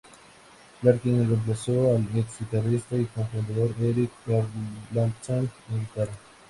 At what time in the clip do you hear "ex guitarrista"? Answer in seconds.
2.17-2.95